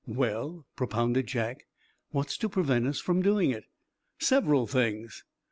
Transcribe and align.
"Well," 0.07 0.65
propounded 0.75 1.27
Jack, 1.27 1.67
"what's 2.09 2.35
to 2.39 2.49
prevent 2.49 2.87
us 2.87 2.99
from 2.99 3.21
doing 3.21 3.51
it?" 3.51 3.65
"Several 4.17 4.65
things. 4.65 5.23